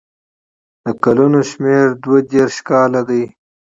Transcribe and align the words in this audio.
د 0.83 0.85
کلونو 1.03 1.39
شمېر 1.51 1.85
دوه 2.03 2.19
دېرش 2.31 2.55
کاله 2.69 3.01
دی. 3.09 3.23